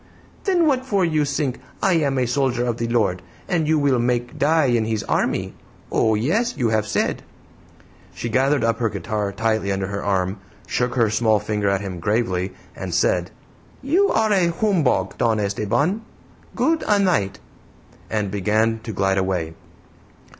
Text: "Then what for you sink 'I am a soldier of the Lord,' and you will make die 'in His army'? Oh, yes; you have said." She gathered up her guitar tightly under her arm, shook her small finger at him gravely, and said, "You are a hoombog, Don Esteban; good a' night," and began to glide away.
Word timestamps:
"Then 0.45 0.65
what 0.65 0.83
for 0.83 1.05
you 1.05 1.25
sink 1.25 1.59
'I 1.83 1.93
am 1.97 2.17
a 2.17 2.25
soldier 2.25 2.65
of 2.65 2.77
the 2.77 2.87
Lord,' 2.87 3.21
and 3.47 3.67
you 3.67 3.77
will 3.77 3.99
make 3.99 4.35
die 4.39 4.65
'in 4.65 4.85
His 4.85 5.03
army'? 5.03 5.53
Oh, 5.91 6.15
yes; 6.15 6.57
you 6.57 6.69
have 6.69 6.87
said." 6.87 7.21
She 8.11 8.27
gathered 8.27 8.63
up 8.63 8.79
her 8.79 8.89
guitar 8.89 9.31
tightly 9.31 9.71
under 9.71 9.85
her 9.85 10.03
arm, 10.03 10.39
shook 10.65 10.95
her 10.95 11.11
small 11.11 11.39
finger 11.39 11.69
at 11.69 11.81
him 11.81 11.99
gravely, 11.99 12.51
and 12.75 12.95
said, 12.95 13.29
"You 13.83 14.09
are 14.09 14.33
a 14.33 14.47
hoombog, 14.47 15.19
Don 15.19 15.39
Esteban; 15.39 16.01
good 16.55 16.83
a' 16.87 16.97
night," 16.97 17.37
and 18.09 18.31
began 18.31 18.79
to 18.79 18.93
glide 18.93 19.19
away. 19.19 19.53